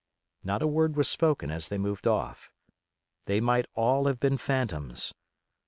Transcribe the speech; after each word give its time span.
Not 0.43 0.63
a 0.63 0.67
word 0.67 0.95
was 0.95 1.07
spoken 1.07 1.51
as 1.51 1.67
they 1.67 1.77
moved 1.77 2.07
off. 2.07 2.49
They 3.25 3.39
might 3.39 3.67
all 3.75 4.07
have 4.07 4.19
been 4.19 4.39
phantoms. 4.39 5.13